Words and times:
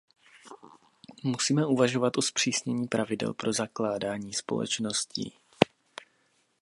Musíme 1.23 1.65
uvažovat 1.65 2.17
o 2.17 2.21
zpřísnění 2.21 2.87
pravidel 2.87 3.33
pro 3.33 3.53
zakládání 3.53 4.33
společností. 4.33 5.33